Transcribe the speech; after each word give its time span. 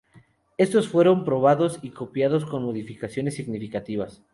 Estos 0.57 0.87
fueron 0.89 1.23
probados 1.25 1.77
y 1.83 1.91
copiados 1.91 2.43
con 2.47 2.63
modificaciones 2.63 3.35
significativas. 3.35 4.23